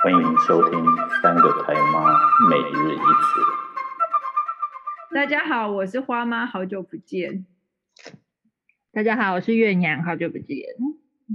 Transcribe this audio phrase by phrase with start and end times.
[0.00, 0.84] 欢迎收听
[1.20, 2.16] 三个台妈
[2.48, 3.40] 每日一词。
[5.12, 7.44] 大家好，我是花妈，好久不见。
[8.92, 10.58] 大家好，我是月娘，好久不见。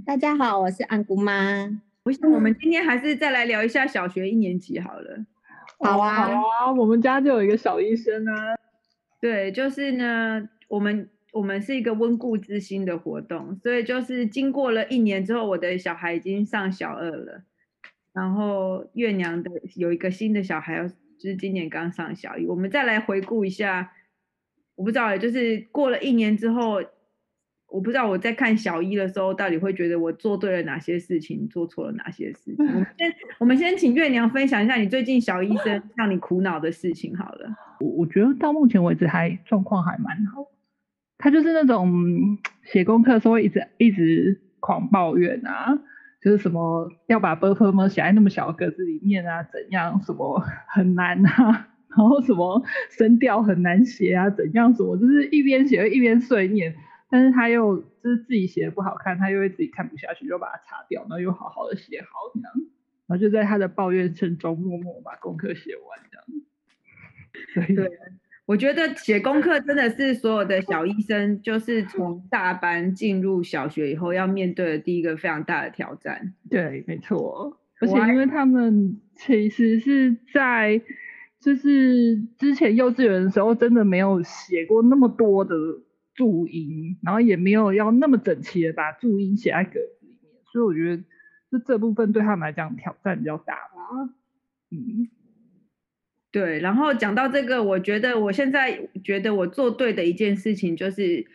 [0.05, 1.81] 大家好，我是安姑妈。
[2.03, 5.25] 我想我们今天还是再来聊一下小学一年级好了。
[5.79, 8.55] 好啊，好啊，我们家就有一个小医生啊。
[9.19, 17.43] 对，就是呢，我们我们是一个温故知新的活动，所以就是经过了一年之后，我的小孩已经上小二了，
[18.13, 23.91] 然后月娘的有一个新的小孩，就是今年刚上小一，我们再来回顾一下，
[24.75, 26.81] 我不知道，就是过了一年之后。
[27.73, 32.55] 我不知道我在看小一的时候，到底会觉得我做对了哪些事情，做错了哪些事情。
[32.59, 37.49] 我们 先，我们先请月娘分享一下你最近小医生让你苦恼的事情好了。
[37.79, 40.45] 我我觉得到目前为止还状况还蛮好。
[41.17, 45.75] 他就是那种写功课的时候一直一直狂抱怨啊，
[46.23, 56.73] 就是什么要把 buffer 写在那么小的格子里面啊，怎样什么很难啊，然后什么声调很难写啊，怎样什么，就是一边写一边碎念，
[57.09, 62.53] 但是他又就是自己写的不好看，他又会自己看不下去，就把它擦掉，然后又好好的写好这样，
[63.07, 66.25] 然后就在他的抱怨声中默默把功课写完这样，
[67.53, 67.75] 所以。
[67.75, 67.99] 对
[68.45, 76.33] 我觉得写功课真的是所有的小医生，就是从大班进入小学以后要面对的第一个非常大的挑战。
[76.49, 77.59] 对，没错。
[77.79, 80.81] 而且因为他们其实是在
[81.39, 85.55] 就是之前幼稚园的时候，真的没有写过那么多的。
[86.15, 91.03] 注音，然后也没有要那么整齐的把注音写在格子里面，所以我觉得
[91.51, 94.13] 就这部分对他们来讲挑战比较大吧。
[94.69, 95.09] 嗯，
[96.33, 96.59] 对。
[96.59, 101.25] 然后讲到这个，我觉得我现在觉得我做对的一件事情，就是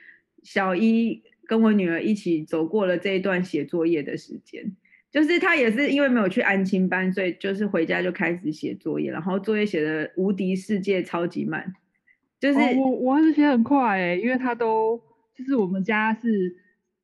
[0.42, 4.76] 小一跟我女儿一起走过了这一段写作业的时间。
[5.10, 11.72] 就是她也是因为没有去安亲班，所以就是回家就开始写作业，然后作业写的无敌世界超级慢。
[12.38, 15.00] 就是、我我还是写很快哎、因为他都
[15.34, 16.54] 就是我们家是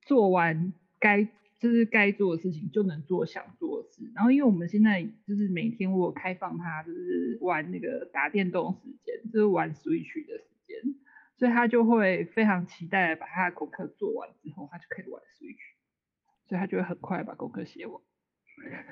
[0.03, 1.27] 做完该
[1.59, 10.77] 就是该做的事情就能做想做的事，然后因为我们现在就是每天我开放他就是玩那个打电动时间，就是玩 Switch 的时间，
[11.37, 18.01] 所以他就会非常期待把他的功课做完之后，他就可以玩 Switch，所以他就会很快把功课写完。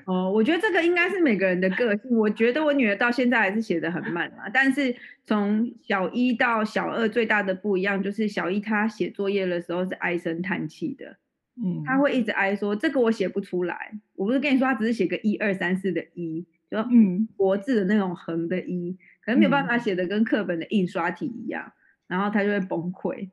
[0.05, 2.11] 哦，我觉得这个应该是每个人的个性。
[2.17, 4.93] 我觉得我女儿到现在还是写的很慢嘛，但是
[5.23, 11.17] 从小一到小二最大的不一样就是小一她写作业的时候是唉声叹气的，
[11.55, 13.91] 嗯，他会一直挨说这个我写不出来。
[14.15, 21.71] 我不是跟你说他只是写个一二三四的一，就嗯国字的那种横的一，可能没有办法写的跟课本的印刷体一样，
[22.07, 23.29] 然后他就会崩溃，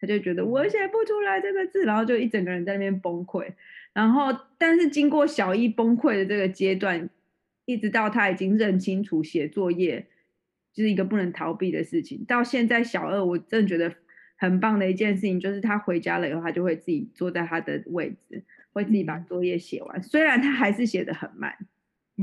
[0.00, 3.52] 他就觉得我写不出来这个字，然后就一整个人在那边崩溃。
[3.92, 7.10] 然后，但是经过小一崩溃的这个阶段，
[7.64, 10.06] 一直到他已经认清楚写作业
[10.72, 12.24] 就是一个不能逃避的事情。
[12.24, 13.92] 到现在小二，我真的觉得
[14.40, 18.42] 很棒的一件事情，就是他回家了以后，他就会自己坐在他的位置，
[18.72, 20.02] 会自己把作业写完。
[20.02, 21.54] 虽然他还是写的很慢，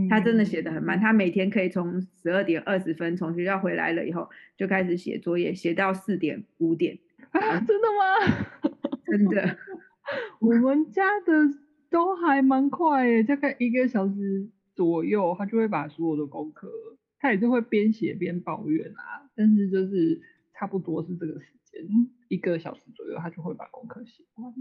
[0.10, 1.00] 他真的写的很慢。
[1.00, 4.28] 他每天可以从十二点二十分从学校回来了以后，
[4.58, 6.98] 就开始写作业，写到四点五点。
[7.30, 8.50] 啊，真的吗？
[9.06, 9.58] 真的。
[10.40, 11.34] 我们家的
[11.92, 16.68] 都还蛮快诶，大概一个小时左右，他就会把所有的功课，
[17.20, 20.20] 他也是会边写边抱怨啊，但是就是
[20.54, 21.48] 差不多是这个时
[21.86, 24.54] 间，一个小时左右，他就会把功课写完。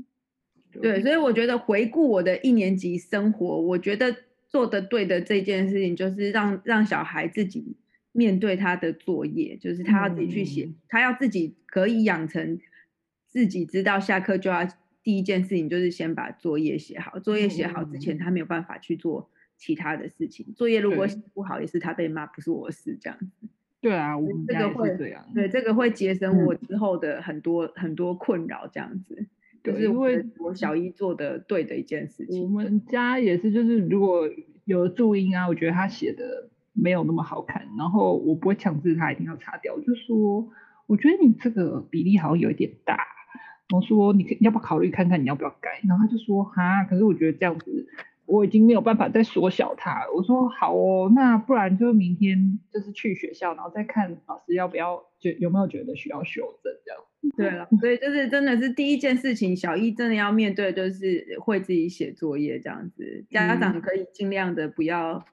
[0.72, 4.14] 对，所以我觉得回顾我的一年级生活，我觉得
[4.48, 7.76] 做的对的这件事情，就是让让小孩自己
[8.12, 12.58] 面对他的作业，就是他要自己去写，嗯、他要自己可以养成
[13.26, 14.66] 自己知道下课就要。
[15.06, 20.46] 第一件事情就是先把作业写好，作业写好之前，他没有办法去做其他的事情。
[20.48, 23.46] 嗯、作业如果写不好，也是他被骂，不是我的事，这样子。
[23.86, 25.24] 对啊，我们这个会这样。
[25.32, 29.28] 对，这个会节省我之后的很多、嗯、很多困扰，这样子。
[29.62, 32.42] 就是因为我小姨做的对的一件事情。
[32.42, 34.28] 我们家也是，就是如果
[34.64, 40.48] 有注音啊，我觉得他写的没有那么好看，然后我不会强制他一定要擦掉，我就说，
[40.88, 42.98] 我觉得你这个比例好像有一点大。
[43.72, 45.80] 我说你可要不要考虑看看你要不要改？
[45.88, 47.86] 然后他就说哈，可是我觉得这样子
[48.26, 50.12] 我已经没有办法再缩小它了。
[50.14, 57.00] 我说好哦，那不然就明天就是去学校，然后再看老师要不要觉有没有觉得需要修正这样。
[57.36, 65.24] 对了，所以就是真的是第一件事情，小一真的要面对就是会自己写作业这样子，家长可以尽量的不要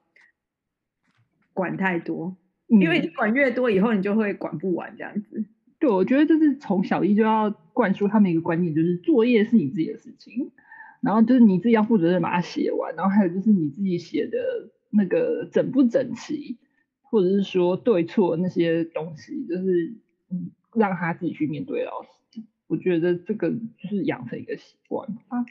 [1.52, 2.36] 管太多，
[2.68, 5.44] 嗯、因为你管越多以后你就会管不完这样子。
[5.78, 10.50] 对，我觉得就是从小一就要灌输他们一个观念，就是作业是你自己的事情，
[11.04, 14.38] 然后就是你自己要负责任把它写完，然后还有就是你自己写的
[14.90, 16.58] 那个整不整齐，
[17.02, 19.94] 或者是说对错那些东西，就是，
[20.74, 22.08] 让他自己去面对老师。
[22.66, 25.44] 我觉得这个就是养成一个习惯啊。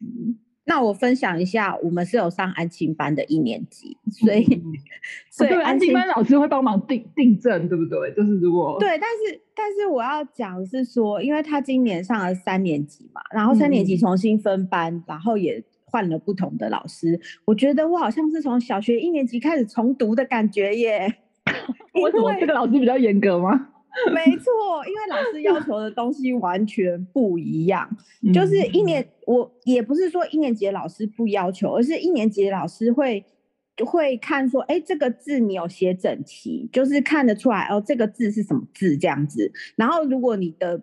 [0.00, 0.38] 嗯。
[0.68, 4.62] 那我分享一下，我们是有上安亲班的一年级，所以、嗯、
[5.32, 8.12] 所以安亲班老师会帮忙订订正，对不对？
[8.14, 21.14] 就是如果对，但是但是我要讲是说，因为他今年上了三年级嘛，然后三年级重新分班，嗯、然后也换了不同的老师，我觉得我好像是从小学一年级开始重读的感觉耶。
[21.94, 23.68] 为什么这个老师比较严格吗？
[24.14, 24.52] 没错，
[24.86, 27.88] 因为老师要求的东西完全不一样。
[28.32, 33.24] 就是一年，我也不是说一年级的老师不要求，而是一年级的老师会
[33.84, 39.50] 会看说，哎，这个字你有写整齐，就是看得出来哦，这个字是什么字这样子。
[39.76, 40.80] 然后如果你的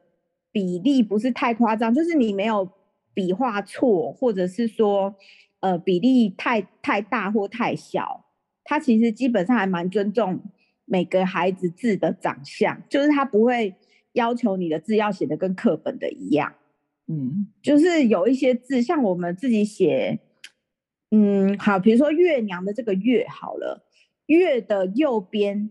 [0.52, 2.70] 比例不是太夸张，就是你没有
[3.14, 5.16] 笔画错，或者是说
[5.62, 8.26] 呃比例太太大或太小，
[8.64, 10.42] 他其实基本上还蛮尊重。
[10.86, 13.76] 每个孩子字的长相，就是他不会
[14.14, 16.54] 要求你的字要写的跟课本的一样，
[17.08, 20.20] 嗯，就是有一些字，像我们自己写，
[21.12, 23.84] 嗯，好，比如说月娘的这个月好了，
[24.28, 25.70] 月的右边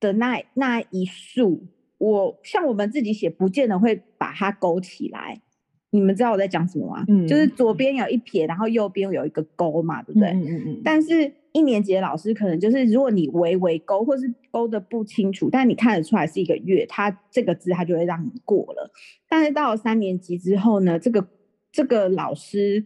[0.00, 1.66] 的那那一竖，
[1.98, 5.40] 我像我们自己写，不见得会把它勾起来。
[5.90, 7.04] 你们知道我在讲什么吗？
[7.06, 10.30] 嗯，就是左边有一撇，然后右边有一个勾嘛，对不对？
[10.30, 10.82] 嗯嗯嗯。
[10.84, 18.90] 但是一年级的老师可能就是，如果你微微勾，或是勾的不清楚，但你看得出来是一个月，他这个字他就会让你过了。
[19.28, 21.26] 但是到了三年级之后呢，这个
[21.72, 22.84] 这个老师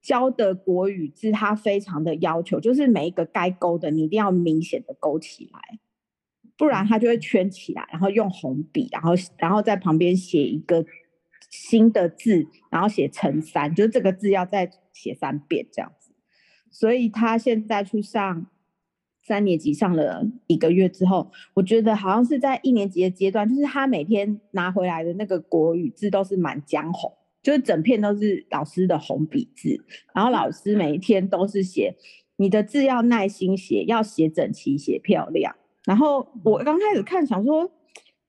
[0.00, 5.78] 教的国语字，他非常的要求，就是每一个该勾的，你一定要明显的勾起来，
[6.56, 10.86] 不然他就会圈起来，然后用红笔，然后然后在旁边写一个。
[11.48, 16.05] 新的字，然后写成三，就是这个字要再写三遍这样子。
[16.78, 18.46] 所以他现在去上
[19.22, 27.10] 三年级，上了一个月之后，我觉得好像是在一年级的阶段，就是他每天拿回来的那个国语字都是满江红，
[27.42, 29.82] 就是整片都是老师的红笔字。
[30.14, 31.96] 然后老师每一天都是写
[32.36, 35.56] 你的字要耐心写，要写整齐，写漂亮。
[35.86, 37.72] 然后我刚开始看，想说，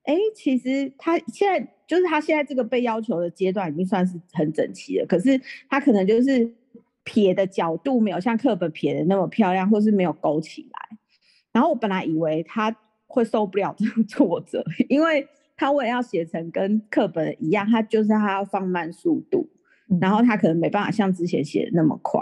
[0.03, 1.73] 哎，其实他现在。
[1.87, 5.39] 就是他现在这个被要求的阶段已经算是很整齐了，可是
[5.69, 6.53] 他可能就是
[7.07, 10.97] 撇的角度没有像课本撇的那么漂亮，或是没有勾起来。
[11.53, 12.75] 然后我本来以为他
[13.05, 15.25] 会受不了这种挫折，因为
[15.55, 19.49] 他为了要写成跟课本一样，他就是他要放慢速度，
[20.01, 22.21] 然后他可能没办法像之前写的那么快。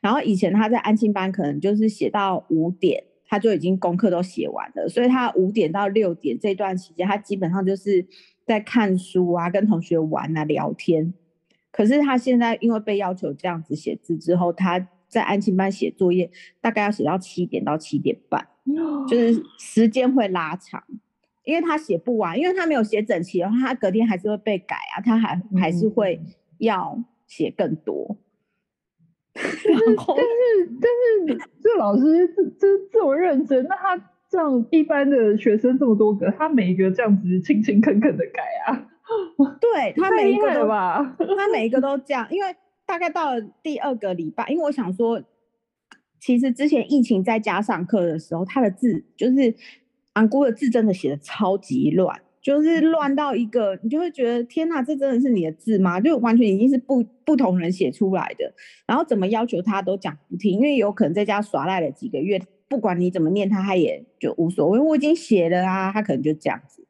[0.00, 8.04] 然后以前他在安亲班可能就是写到五点，他就已经功课都写完了，所以他五点到六点这段期间，他基本上就是。
[8.46, 11.14] 在看书啊，跟同学玩啊，聊天。
[11.76, 16.30] 可是他现在因为被要求这样子写字之后，他在安亲班写作业，
[16.60, 18.46] 大概要写到七点到七点半，
[19.08, 20.84] 就是时间会拉长，
[21.42, 26.22] 因为他写不完，因为他没有写整齐的话，他隔天还是会被改啊，他还还是会
[26.58, 28.16] 要写更多。
[29.34, 30.70] 但是但是
[31.26, 34.10] 但是这老师这这这么认真，那他。
[34.30, 38.90] 像一般的学生这么多个，他每一个这样子勤勤恳恳的改啊，
[39.60, 42.54] 对他每一个都吧，他每一个 都这样，因为
[42.86, 45.22] 大概到了第二个礼拜，因为我想说，
[46.20, 49.54] 其实之前疫情在家上课的时候，他的字就是
[50.14, 56.00] 昂姑的字真的写的超级乱，就是乱到一个你就会觉得天哪，这真的是你的字吗？
[56.00, 58.52] 就完全已经是不不同人写出来的，
[58.86, 62.40] 然后怎么要求他都讲不听，因为有可能在家耍赖了几个月。
[62.66, 64.80] 不管你怎么念他，他也就无所谓。
[64.80, 66.84] 我已经写了啊，他可能就这样子。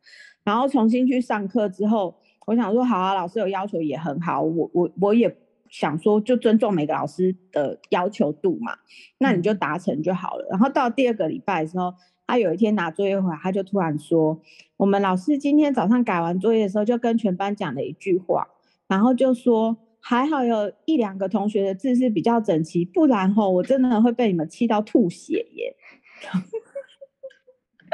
[0.44, 2.14] 然后重新去上课之后，
[2.46, 4.42] 我想说好啊，老师有要求也很好。
[4.42, 5.36] 我我我也
[5.68, 8.76] 想说，就尊重每个老师的要求度嘛。
[9.18, 10.46] 那你就达成就好了。
[10.50, 11.92] 然后到第二个礼拜的时候，
[12.26, 14.40] 他有一天拿作业回来，他就突然说
[14.76, 18.46] ：“我们老师今天早上改完作业的时候，就跟全班讲了一句话，
[18.86, 25.74] 然后就说。”还好有一两个同学的字是比较整齐，不然吼我真的会被你们气到吐血耶。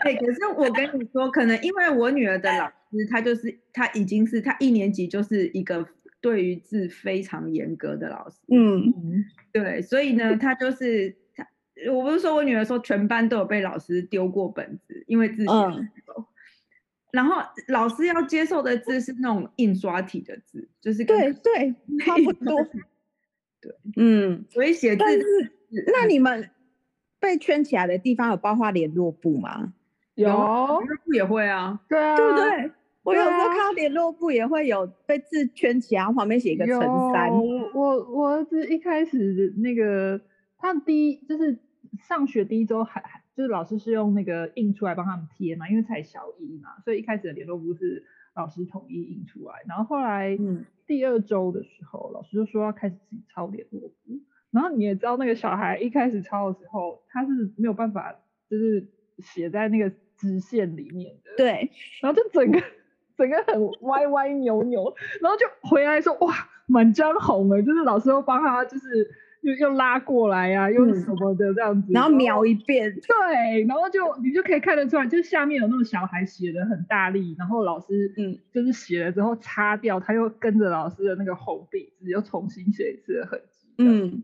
[0.03, 5.87] 对，可是我跟你说，可能因为我女儿的老师，她就是她已经是她一年级就是一个
[6.21, 8.37] 对于字非常严格的老师。
[8.49, 11.47] 嗯，对，所以呢，她就是她，
[11.93, 16.23] 我不是说我女儿说全班都有被老师丢过本子，因为字写不够。
[16.23, 16.27] 嗯
[17.13, 21.75] 然后老师要接受的字是那种印刷体的字，就是对对，
[22.07, 22.63] 差不多。
[23.61, 25.85] 对，嗯，所以写字是。
[25.89, 26.51] 那你们
[27.19, 29.73] 被圈起来的地方有包括联络部吗？
[30.15, 31.81] 有，联络簿也会啊。
[31.89, 32.73] 对啊，对不对？
[33.03, 36.81] 我有时候看到联络簿也会有被字圈起来，旁边写一个乘
[37.13, 37.31] 三。
[37.75, 40.21] 我我儿子一开始那个
[40.59, 41.59] 他第一就是
[41.99, 50.39] 上学第一周还还就是老师是用那个印出来帮他们贴嘛，因为才小一嘛，所以一开始的联络簿是老师统一印出来，然后后来
[50.87, 58.15] 第二周的时候，嗯、老师就说要开始自己抄联络簿，然后你也知道那个小孩一开始抄的时候，他是没有办法
[58.51, 58.87] 就是
[59.21, 62.61] 写在那个直线里面的，对，然后就整个
[63.17, 66.35] 整个很歪歪扭扭，然后就回来说哇，
[66.67, 69.11] 满张红了，就是老师又帮他就是。
[69.43, 84.23] 又又拉过来呀、啊，又什么的这样子，嗯、然后描一遍，对，然后就你就可以看得出来，就是下面有那种小孩写的很大力，然后老师嗯，就是写了之后擦掉，他又跟着老师的那个红笔字又重新写一次的痕迹，嗯，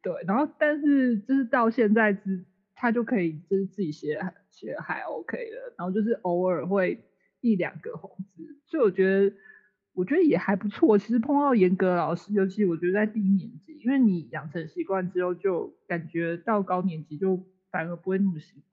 [0.00, 2.44] 对，然后但是就是到现在之
[2.82, 4.20] 他就可以就是自己写
[4.50, 7.02] 写还 OK 的，然后就是偶尔会
[7.40, 9.34] 一两个红字，所以我觉得。
[9.94, 10.96] 我觉得也还不错。
[10.96, 17.38] 其实碰到严格的老师，尤其我觉得在低年级，因为你养成习惯之后，就感觉到高年级就
[17.70, 18.64] 反而不会那么辛苦。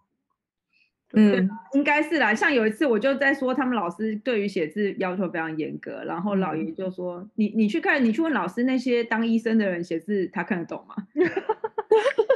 [1.11, 2.33] 嗯，应该是啦。
[2.33, 10.95] 像有一次我就在说，他们老师对于写字要求非常严格，然后老爷就说：“嗯、你你去看，你去问老师，那些当医生的人写字，他看得懂吗？”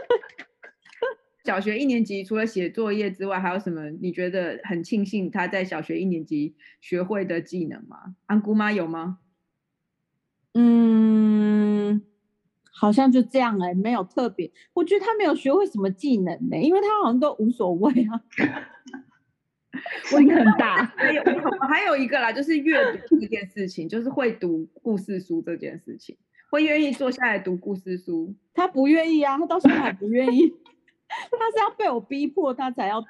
[1.44, 8.16] 小学一年级除了写作业之外，还有什么你觉得很庆幸他在小学一年级学会的技能吗？
[8.28, 9.20] 安姑妈有吗？
[10.54, 12.02] 嗯，
[12.72, 14.50] 好像就这样哎、欸，没有特别。
[14.74, 18.22] 我觉得他没有学会什么技能呢、欸，因为他好像都无所谓啊。
[20.06, 20.86] 心很大。
[20.96, 21.24] 还有
[21.68, 26.16] 还有一个啦，就是阅读这件事情，就是会读故事书这件事情，
[26.50, 28.34] 会愿意坐下来读故事书。
[28.54, 30.54] 他不愿意啊，他到现在还不愿意。
[31.32, 33.08] 他是要被我逼迫，他才要读。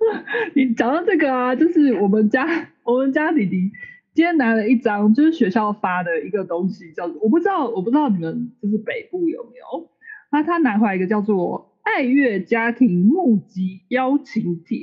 [0.54, 2.46] 你讲到这个啊，就是我们家
[2.84, 3.70] 我们家弟弟
[4.14, 9.90] 今天拿了一张，就是学校发的一个东西，叫做我不知道我不知道你们就是北部有没有？
[10.32, 14.78] 那他拿回来一个叫做“爱乐家庭募集邀请帖”，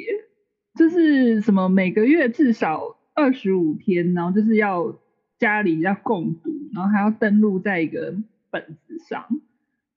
[0.75, 4.99] 就是什么每个月至少二十五天，然后就是要
[5.39, 8.15] 家里要共读，然后还要登录在一个
[8.51, 9.25] 本子上。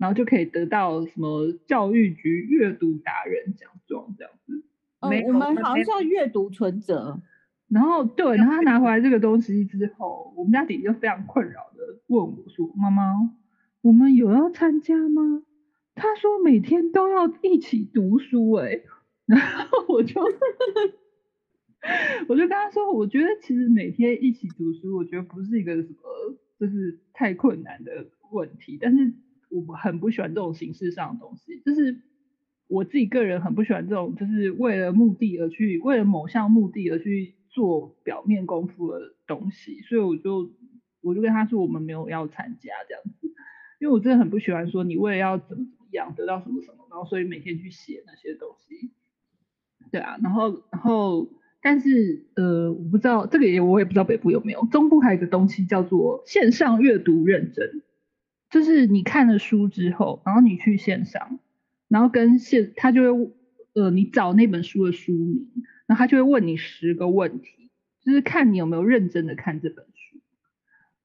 [0.00, 4.64] 然后就可以得到什么教育局阅读达人奖状这样子。
[5.00, 7.20] 哦，我们好像是要阅读存折。
[7.68, 13.12] 然后对，然后他拿回来这个东西之后，我们家弟弟就非常困扰的问我说：“妈妈，
[13.82, 15.42] 我们有要参加吗？”
[15.94, 18.80] 他说每天都要一起读书哎。
[19.28, 20.18] 然后我就
[22.26, 29.12] 我就跟他说，我觉得其实每天一起读书，我觉得不是一个什么就是太困难的问题，但是。
[29.50, 32.00] 我很不喜欢这种形式上的东西，就是
[32.68, 40.50] 我自己个人很不喜欢这种，就是为了目的而去，为了某项目的而去做表面功夫的东西，所以我就
[41.00, 43.26] 我就跟他说，我们没有要参加这样子，
[43.80, 48.92] 因为我真的很不喜欢说你为了要怎么怎么样得到什么什么，然后所以每天去写那些东西，
[49.90, 51.28] 对啊，然后然后
[51.60, 57.82] 但是呃，我不知道这个也我也不知道北部有没有，中部还有一个东西叫做线上阅读认证。
[58.50, 61.38] 就是你看了书之后，然后你去线上，
[61.88, 63.32] 然后跟线他就会
[63.74, 65.48] 呃，你找那本书的书名，
[65.86, 67.70] 然后他就会问你十个问题，
[68.02, 70.18] 就是看你有没有认真的看这本书。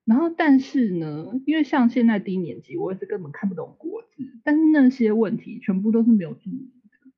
[0.06, 7.12] 然后但是呢，因为像现在低年级，我也是根本看不懂国字，但是那些问题全部都是没有注明的，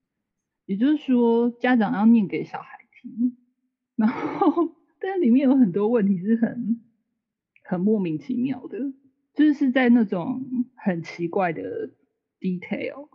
[0.66, 3.38] 也就是说家长要念给小孩听，
[3.96, 6.82] 然后 但是里面有很多问题是很
[7.64, 8.92] 很莫名其妙的。
[9.38, 10.44] 就是在那种
[10.76, 11.92] 很奇怪的
[12.40, 13.08] detail，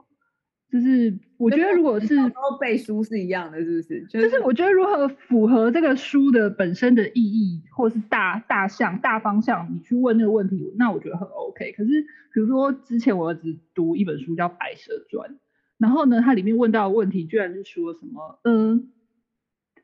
[0.71, 2.17] 就是我觉得如果是
[2.61, 4.07] 背书是一样的，是不是？
[4.07, 11.73] 就是我觉得如何符合这个书的本身的意义，或是大大项大方向，你去问那个问题，那我觉得很 OK。
[11.73, 11.91] 可是
[12.33, 15.29] 比如说之前我儿子读一本书叫《白蛇传》，
[15.76, 18.93] 然后呢，它里面问到的问题居然是说什么，嗯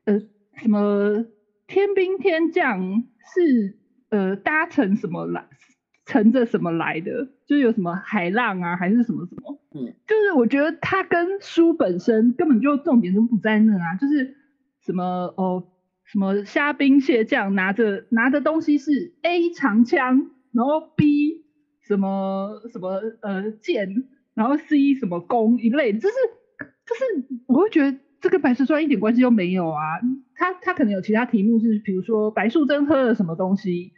[0.05, 0.21] 呃，呃
[0.63, 1.27] 什么
[1.67, 3.03] 天兵天将
[3.35, 3.77] 是
[4.11, 5.49] 呃搭乘什么来？
[6.09, 7.29] 乘着什么来的？
[7.47, 9.61] 就是有什么海浪啊，还是什么什么？
[9.75, 14.35] 嗯，就是我觉得它跟书本身根本就重点都不在那啊，就是
[14.81, 15.05] 什么
[15.37, 15.65] 哦，
[16.05, 21.45] 什么虾兵蟹将拿着拿的东西是 A 长枪，然后 B
[21.83, 26.15] 什么什么呃剑，然后 C 什么弓一类，就是
[26.87, 29.83] 就是我会觉得这跟白蛇传一点关系都没有啊。
[30.35, 33.93] 他他可能有其他题目是，比如说白素贞喝了什么东西。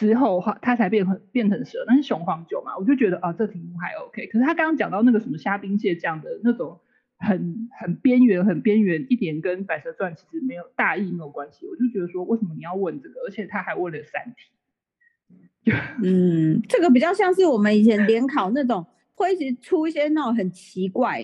[0.00, 2.74] 之后话，他才变成变成蛇，那是雄黄酒嘛？
[2.78, 4.26] 我就觉得啊，这题目还 OK。
[4.28, 6.80] 可是他刚刚讲到那个什么虾兵蟹将的那种
[7.18, 11.66] 很很边缘、很边缘，一点跟《白蛇传》其实没有大意没有关系。
[11.66, 13.20] 我就觉得说，为什么你要问这个？
[13.26, 15.70] 而且他还问了三题。
[16.02, 21.22] 嗯，这个比较像是我们以前联考那种会一直出一些那种很奇怪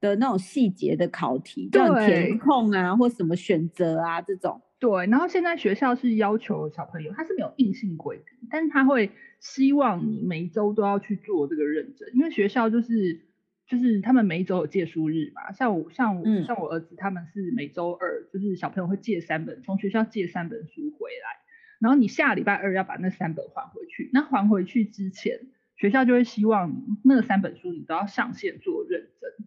[0.00, 4.60] 的的那种细节的考题，就填空啊或什么选择啊这种。
[4.86, 13.20] 对，然后现在学校是要求小朋友，他是没有硬性规定，但是他会希望你每一周都要去做这个认证，因为学校就是
[13.66, 21.40] 就是他们每一周有借书日嘛，像我像我、嗯、像我儿子他们是每周二，就是小朋友会借三本，从学校借三本书回来，
[21.80, 25.40] 然后你下礼拜二要把那三本还回去，那还回去之前，
[25.76, 29.46] 学校就会希望你那三本书你都要上线做认证。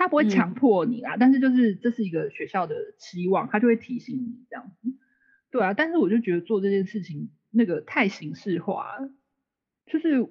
[0.00, 4.94] 他不会强迫你啦，嗯、但是就是这是一个学校的期望，他就会提醒你这样子。
[5.50, 9.12] 对啊，但是我就觉得做这件事情那个太形式化了，
[9.84, 10.26] 就是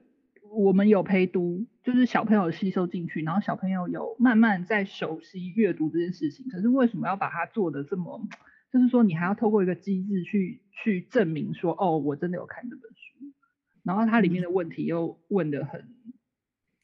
[0.52, 6.50] 我们有陪读，就是小朋友吸收进去，然后小朋友有慢慢在熟悉阅读这件事情。
[6.50, 8.28] 可是为什么要把它做的这么，
[8.74, 13.34] 就是说你还要透过一个机制去去证明说，哦，我真的有看这本书，
[13.84, 15.94] 然后它里面的问题又问的很，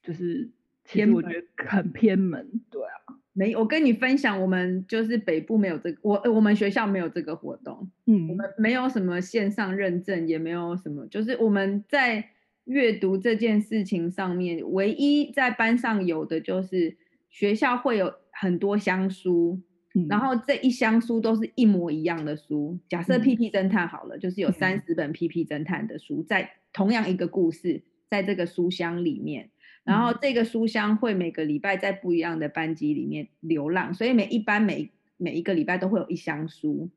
[0.04, 0.51] 就是。
[0.86, 12.24] 其实我觉得很偏门，对啊，没，我跟你分享，我们就是北部没有这个，我我们学校没有这个活动，嗯，我们没有什么线上认证，也没有什么，就是我们在
[12.65, 16.96] 阅读这件事情上面，唯一在班上有的就是
[17.30, 19.60] 学校会有很多箱书，
[19.96, 29.50] 嗯，然后这一箱书都是一模一样的书，假设 PP 侦探好了，嗯，就是有三十本 PP 侦探的书，在同样一个故事，在这个书箱里面。
[29.86, 36.89] 然后这个书香会每个礼拜在不一样的班级里面流浪，所以每一班每每一个礼拜都会有一箱书，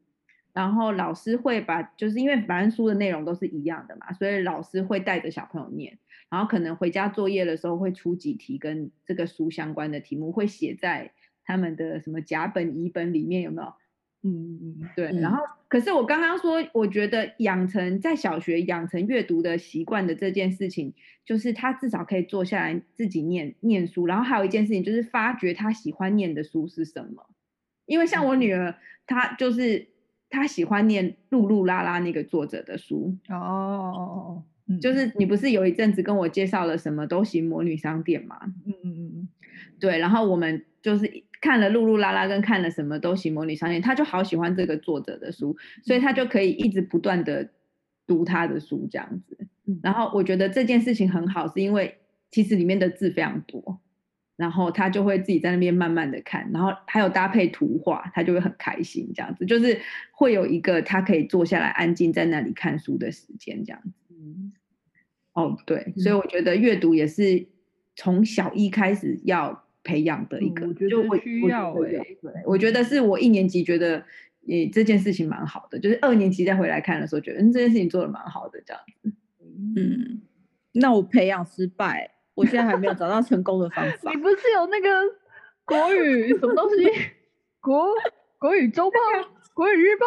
[0.54, 5.98] 然后老师会把，就是因为反正书的内容都是一样的嘛，所以老师会带着小朋友念，
[6.30, 11.12] 然后可能回家作业的时候会出几题跟这个书相关的题目，会写在
[11.44, 13.72] 他们的什么甲本、乙本里面，有没有？
[14.22, 15.20] 嗯嗯嗯，对。
[15.20, 20.94] 然后，可是我刚刚说，我觉得养成在小学养成阅读的习惯的这件事情，
[21.24, 24.06] 就是他至少可以坐下来自己念念书。
[24.06, 27.26] 然后还有一件事情，就是发掘他喜欢念的书是什么。
[27.86, 28.74] 因为像我女儿，
[29.06, 29.88] 她就是
[30.28, 33.16] 她喜欢念露露拉拉那个作者的书。
[33.30, 34.42] 哦，
[34.82, 38.38] 就是你不是有一阵子跟我介绍了什么都行魔女商店吗？
[38.66, 39.28] 嗯嗯嗯，
[39.80, 39.98] 对。
[39.98, 41.24] 然后我们就是。
[41.40, 47.48] 看了露露拉拉跟看了什么都行魔女商店，他就好喜欢这个作者的书，所以他就可以一直不断的
[48.08, 49.38] 读他的书这样子。
[49.80, 51.96] 然后我觉得这件事情很好，是因为
[52.32, 53.80] 其实里面的字非常多，
[54.34, 63.92] 然后他就会自己在那边慢慢的看，然后还有搭配图画，他就会很开心这样子，就是会有一个他可以坐下来安静在那里看书的时间这样子。
[65.34, 67.46] 哦，对，所以我觉得阅读也是
[67.94, 69.67] 从小一开始要。
[69.88, 74.04] 培养的一个，嗯、我觉得需要哎、欸，对，我觉得是我一年级觉得，
[74.46, 79.10] 诶，这件事情蛮好的，就是二年级再回来看的时候，觉得嗯，这件事情做的蛮好的这样子。
[79.76, 80.20] 嗯，
[80.72, 84.10] 那我培养失败，我现在还没有找到成功的方 法。
[84.12, 84.88] 你不是有那个
[85.64, 86.84] 国语什么东西？
[87.60, 87.86] 国
[88.38, 88.98] 国语周报、
[89.54, 90.06] 国语日报？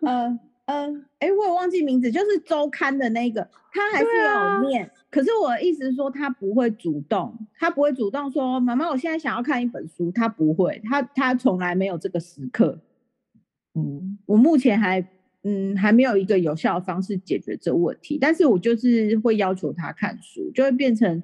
[0.00, 4.90] 嗯嗯，哎，我也忘记名字，就是周刊的那个，他还是有念。
[5.10, 12.80] 可是我的意思是说，他不会主动，他不会主动说：“妈妈，我现在想要看一本书。”他不会，他他从来没有这个时刻。
[13.74, 15.06] 嗯，我目前还
[15.42, 18.16] 嗯还没有一个有效的方式解决这个问题。
[18.18, 21.22] 但是我就是会要求他看书，就会变成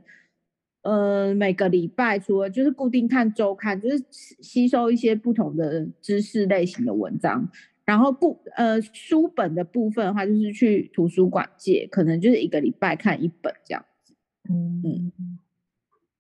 [0.82, 7.48] 呃每个礼拜除了就是固定看周刊，就是吸收一些不同的知识类型的文章。
[7.90, 14.14] 然后故呃书本的部分的话，就是去图书馆借，可能就是一个礼拜看一本这样子。
[14.48, 15.38] 嗯嗯，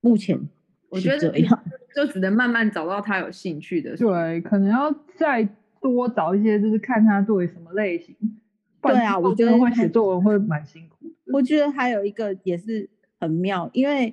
[0.00, 0.36] 目前
[0.88, 1.32] 我觉得
[1.94, 4.08] 就只能慢慢找到他有兴趣的书。
[4.08, 5.48] 对，可能要再
[5.80, 8.16] 多找一些，就是看他对什么类型。
[8.82, 11.14] 对啊， 我觉得会写作文会蛮辛苦的。
[11.32, 14.12] 我觉得还有一个也是很妙，因为。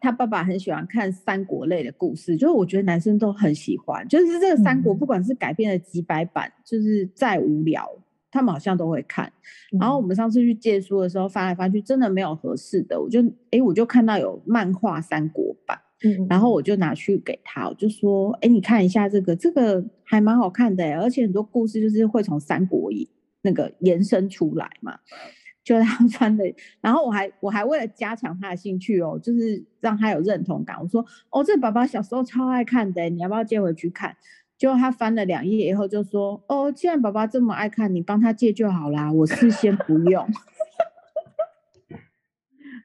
[0.00, 7.86] 他爸爸很喜欢看三国类的故事，就是我觉得男生都很喜欢，就是这个三国不管是改编了几百版，嗯、就是再无聊，
[8.30, 9.30] 他们好像都会看。
[9.78, 23.08] 然后我们上次去借书的时候翻来翻去，真的没有合适的，我就哎我就看到有漫画三国版，嗯，然后我就拿去给他，我就说哎你看一下这个，这个还蛮好看的，而且很多故事就是会从三国里
[23.42, 24.98] 那个延伸出来嘛。
[25.62, 26.44] 就他穿的，
[26.80, 30.76] 然后我还我还为了加强他的兴趣哦，就是让他有认同感。
[30.80, 34.16] 我说哦，这爸爸小时候超爱看的，你要不要借回去看？
[34.56, 40.26] 结果他翻了两页以后就说哦，既然爸爸这么爱看，你帮他借就好啦，我是先不用。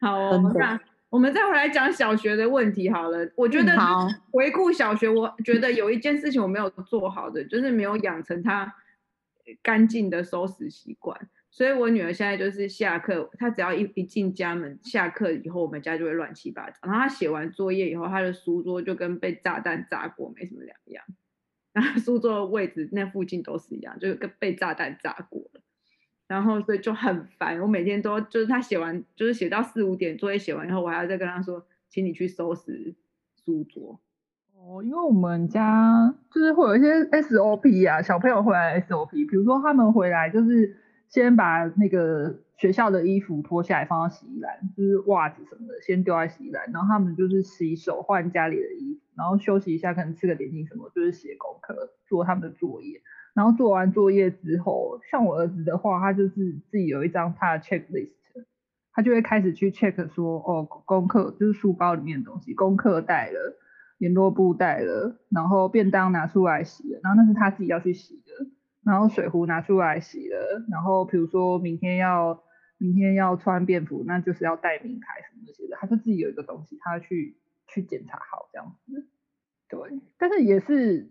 [0.02, 3.28] 好、哦，我们看，我们再回来讲小学的问题好了。
[3.36, 3.74] 我觉得
[4.32, 8.72] 回顾小学，我觉得有一件事情我没有做好的，就是没有养成他
[9.64, 11.20] 干净的收拾习惯。
[11.56, 16.76] 所以我女儿现在就是下课，她只要一一进家门，下课以后我们家就会乱七八糟。
[16.82, 21.02] 然后她写完作业以后，她的书桌就跟被炸弹炸过没什么两样。
[21.72, 25.62] 然后书桌的位置那附近都是一样，就跟被炸弹炸过了。
[26.28, 32.94] 然后所以就很烦，我每天都就是她写完，就是写到四五点，作业写完以后，我还要再跟她说，请你去收拾
[33.46, 34.02] 书桌。
[34.58, 40.82] 哦，因为我们家就是会有一些 SOP 啊，小朋友回来 SOP，比如说他们回来就是。
[41.08, 46.72] 先把那个学校的衣服脱下来放到洗衣篮，就是袜子什么的，先丢在洗衣篮。
[46.72, 53.02] 然后他们就是洗手换家里的衣服，然后休息一下，可能吃个点心什么，就是写功课，做他们的作业。
[53.34, 58.12] 然后做完作业之后，像我儿子的话，他就是自己有一张他的 checklist，
[58.94, 63.58] 他就会开始去 check 说，哦，功课就是书包里面的东西，功课带了，
[63.98, 68.48] 联络簿带了，然后便当拿出来洗了，然后那是他自己要去洗的。
[68.86, 72.44] 然后水壶拿出来洗了，然后比如说明天要
[72.78, 77.36] 明天要穿便服，那就是要带名牌什么那些的，他就自己有一个东西，他去
[77.68, 79.08] 去检查好这样子。
[79.68, 79.80] 对，
[80.20, 81.10] 但是也是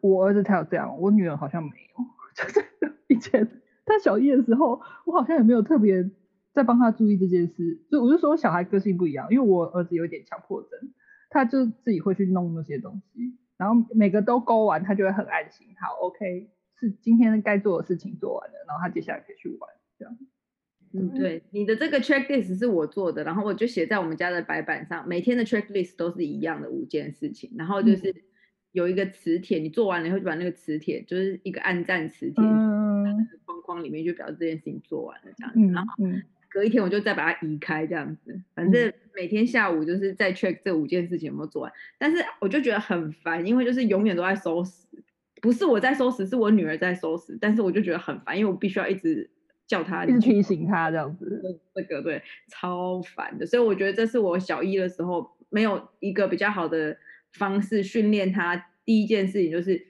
[0.00, 2.04] 我儿子才有这样，我女儿好像没有。
[2.34, 2.64] 就是
[3.08, 3.46] 以前
[3.84, 6.10] 他小一的时候，我好像也没有特别
[6.52, 7.84] 在帮他注意这件事。
[7.90, 10.70] 就我就说小孩个性不一样，因为我儿子有点强迫症，
[11.30, 15.68] 他就自己会去弄那些东西，然后每个都勾完，他就会很安心。
[15.80, 16.50] 好，OK。
[16.88, 20.18] 是今天该做的事情做完了，然后他接下来可以去玩，这样。
[20.94, 28.14] 嗯，对，你的这个 checklist 是我做的，然后我就写在我们家的白板上，每天的 checklist 都是一样的五件事情，然后就是
[28.72, 35.94] 有一个磁铁，你做完了以后就把那个磁铁，就是一个按赞磁铁，那个框框里面就表示这件事情做完了这样子，嗯，然后
[36.50, 44.86] 隔一天我就再把它移开这样子，反正每天下午就是在 check 这五件事情有没有做完，但是我就觉得很烦，因为就是永远都在收拾。
[45.42, 49.28] 不是我在收拾，是我女儿在收拾，但是我就觉得很烦，因为我必须要一直
[49.66, 51.42] 叫她，一直提醒她这样子。
[51.74, 53.44] 这个对，超烦的。
[53.44, 56.96] 所以我觉得这是我小一的时候没有一个比较好的
[57.32, 58.68] 方式训练她。
[58.84, 59.84] 第一件事情就是，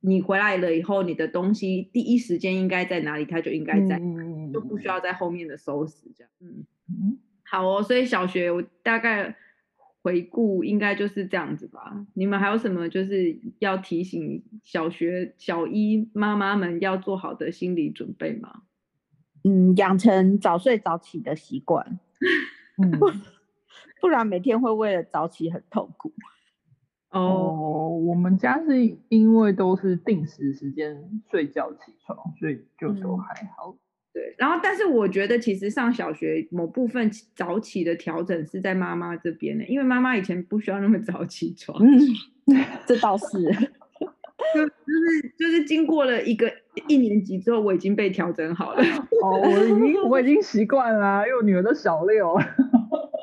[0.00, 6.30] 你回来了以后，你的东西第一时间应该在哪里，她就应该在，嗯、就不需要在后面的收拾这样。
[6.40, 7.82] 嗯嗯，好哦。
[7.82, 9.36] 所以小学我大概。
[10.04, 12.06] 回顾应该就是这样子吧。
[12.12, 18.64] 你们还有什么就是要提醒小学小一妈妈们要做好的心理准备吗？
[19.44, 21.98] 嗯，养成早睡早起的习惯。
[22.76, 22.90] 嗯，
[24.02, 26.12] 不然每天会为了早起很痛苦。
[27.08, 33.74] 哦，哦，我们家是因为都是定时时间睡觉起床，所以就都还好。
[34.14, 41.76] 嗯对，然后但是我觉得其实上小学某部分早起的调整是在妈妈这边的，因为妈妈以前不需要那么早起床。
[41.84, 41.98] 嗯，
[42.86, 43.26] 这倒是，
[44.54, 46.52] 就就是就是经过了一个
[46.86, 48.84] 一年级之后，我已经被调整好了。
[49.20, 52.38] 哦，我已经我已经习惯了，因为我女儿都小六。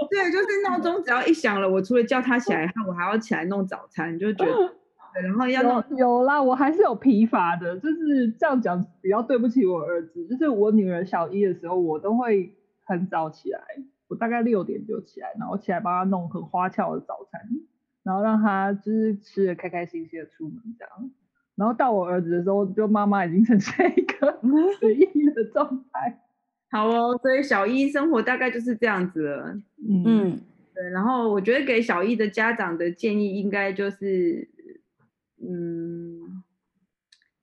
[0.09, 4.75] 对，就是闹钟只要一响了，我除了叫她起来，我还要起来弄早餐，就觉得。
[5.13, 10.25] 然后要有有啦，我还是有疲乏的，就是这样讲比较对不起我儿子。
[10.27, 12.53] 就是我女儿小一的时候，我都会
[12.85, 13.59] 很早起来，
[14.07, 17.41] 我大概六点就起来，然后起来帮她弄很花俏的早餐，
[18.03, 21.11] 然后让她就是吃的开开心心的出门这样。
[21.55, 24.39] 然后到我儿子的时候，就妈妈已经呈现一个
[24.79, 26.21] 随意的状态。
[26.71, 29.57] 好哦，所以小一生活大概就是这样子了。
[29.87, 30.39] 嗯，
[30.73, 30.89] 对。
[30.91, 34.47] 然后我觉得给小一的家长的建议应该就是。
[35.43, 36.43] 嗯，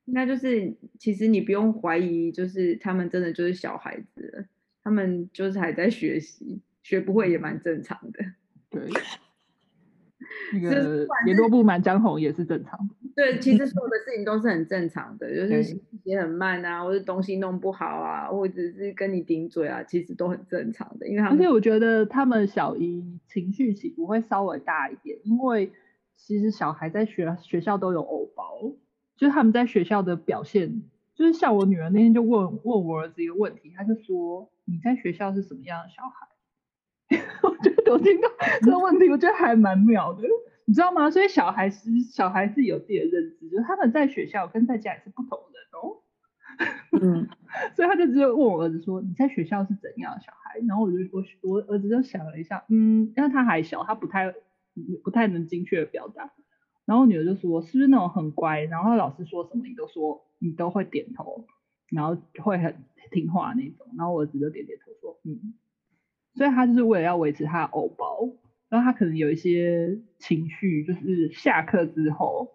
[0.05, 4.47] 应该就是，其实你不用怀疑，就是他们真的就是小孩子，
[4.85, 8.25] 他们就是还在学习，学不会也蛮正常的。
[8.71, 8.83] 对，
[10.55, 12.95] 那个联络簿满江红也是正常的。
[13.17, 21.09] 对，其实所有的事情都是很正常的，就是也很慢啊，或者东西弄不好啊，或者是跟你顶嘴啊，其实都很正常的。
[21.09, 25.73] 因为他们，而且我觉得他们小姨情绪起伏会稍微大一点，因为。
[26.19, 28.75] 其实小孩在学学校都有偶包，
[29.17, 30.83] 就是他们在学校的表现，
[31.15, 36.29] 就是像我女儿那天就问问我儿子一个问题，他就说，你在学校是什么样的小孩？
[37.43, 38.29] 我觉得我听到
[38.61, 40.25] 这个问题，我觉得还蛮妙的，
[40.67, 41.11] 你知道吗？
[41.11, 46.03] 所以小孩是小孩自己有自己的认知，就是他们在学校跟在家里是不同的哦。
[47.01, 47.29] 嗯，
[47.75, 50.59] 所以他就直接问我儿子说，你在学校是怎样的小孩？
[50.67, 54.35] 然后我就我我儿子就想了一下，嗯，因为他还小，他不太。
[55.05, 56.33] 不太能精确的表达，
[56.85, 61.47] 然后女儿就说：“是不是那种很乖，然后老师说什么你都说，你都会点头，
[61.91, 62.77] 然后会很
[63.11, 65.55] 听话那种。”然后我儿子就点点头说：“嗯。”
[66.35, 68.31] 所以他就是为了要维持他的偶包，
[68.69, 72.53] 然后他可能有一些情绪，就是下课之后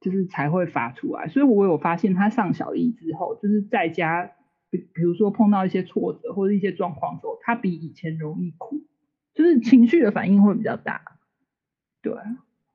[0.00, 1.26] 就是才会发出来。
[1.26, 4.30] 所以我有发现他上小一之后，就是在家
[4.70, 8.84] 比比如说碰到一些挫折或者一些状况时候，他比以前容易哭，
[9.34, 11.15] 就是情绪的反应会比较大。
[12.06, 12.14] 对，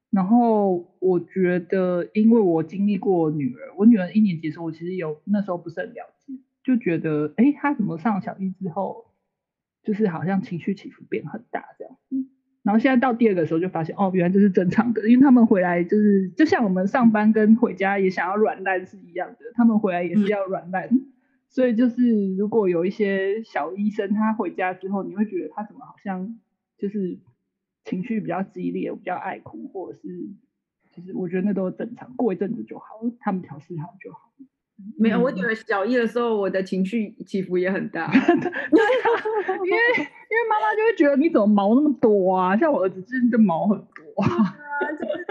[0.10, 6.34] 然后我觉得，因为我经历过女儿，我女儿一年级的时候，我其实有那时候不是很了解，
[6.66, 9.06] 就觉得，哎，她怎么上小一之后，
[9.84, 11.96] 就是好像情绪起伏变很大这样。
[12.62, 20.90] 然后现在到第二个时候就发现，哦，原来这是正常的，因为他们回来就是就像我们上班跟回家也想要软烂是一样的，他们回来也是要软烂。
[20.92, 21.06] 嗯、
[21.48, 26.38] 所以就是如果有一些小医生他回家之后，你会觉得他怎么好像
[26.78, 27.18] 就是
[27.92, 30.08] 情绪比较激烈，比较爱哭，或者是
[30.96, 32.86] 其实我觉得那都正常，过一阵子就好，
[33.20, 34.32] 他们调试好就好。
[34.98, 42.56] 没有，我觉得小一的时候我的情绪起伏也很大， 对，因为 因为妈妈就会觉得你怎么毛那么多啊？
[42.56, 44.56] 像我儿子真的毛很多啊，
[44.98, 45.26] 就是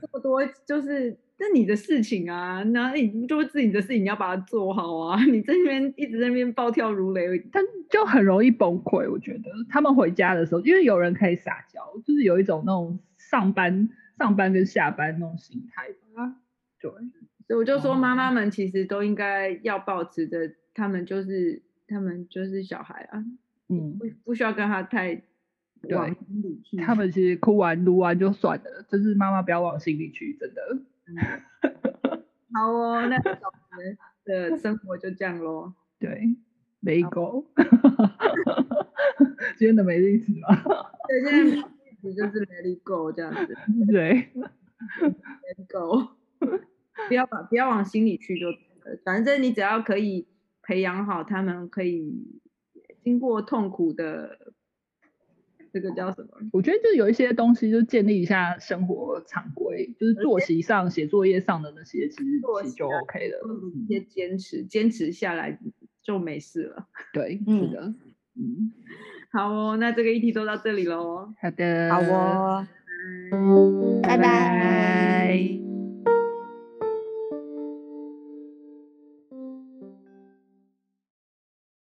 [0.00, 5.22] 这么多，就是那你的事情啊，那你就是自己的事情，你要把它做好啊。
[5.26, 9.10] 你在那边一直在那边暴跳如雷，他就很容易崩溃。
[9.10, 16.36] 我觉得他们回家的时候，因为有人可以撒娇，就是有一种那种上班上班跟下班那种心态吧，
[16.80, 16.90] 对。
[17.46, 23.22] 所以我就说，妈妈们其实都应该要保持着，他们就是他们就是小孩啊，
[23.68, 25.22] 嗯，不不需要跟他太
[25.90, 26.76] 往心里去。
[26.78, 30.60] 他们其实哭完、撸完就算了，就是妈妈不要往心里去，真的。
[31.08, 31.16] 嗯、
[32.52, 35.72] 好哦，那小学的生活就这样喽。
[35.98, 36.36] 对，
[36.80, 37.46] 没狗。
[39.56, 40.48] 今天的没意思吗？
[41.08, 41.62] 对，今天的意
[42.02, 43.56] 思就是 Let it go 这样子。
[43.90, 46.16] 对，Let it go。
[47.08, 48.48] 不要把不要往心里去就，
[49.04, 50.26] 反正你只要可以
[50.62, 52.40] 培养好他们，可以
[53.00, 54.45] 经过痛苦的
[55.76, 56.30] 这个叫什么？
[56.52, 62.24] 我觉得就有一些东西，就建立一下生活常规，就是作息上、写作业上的那些，其实
[62.62, 63.38] 其实就 OK 了。
[63.86, 65.58] 一些坚持，坚持下来
[66.02, 66.86] 就没事了。
[67.12, 67.94] 对，是的，
[68.36, 68.72] 嗯，
[69.32, 71.34] 好哦，那这个议题就到这里喽。
[71.42, 72.66] 好的，好哦，
[74.02, 75.65] 拜拜。